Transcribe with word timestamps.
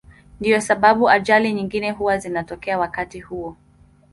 Ndiyo 0.39 0.61
sababu 0.61 1.09
ajali 1.09 1.53
nyingi 1.53 1.89
huwa 1.91 2.17
zinatokea 2.17 2.79
wakati 2.79 3.19
huo. 3.19 3.57